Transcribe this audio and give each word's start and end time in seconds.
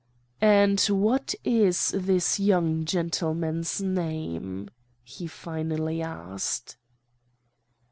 "'And 0.41 0.81
what 0.89 1.35
is 1.43 1.91
this 1.95 2.39
young 2.39 2.85
gentleman's 2.85 3.79
name?' 3.81 4.71
he 5.03 5.27
finally 5.27 6.01
asked. 6.01 6.75